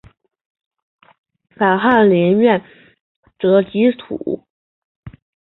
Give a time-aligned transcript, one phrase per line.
[1.59, 2.59] 改翰林院
[3.39, 3.97] 庶吉士。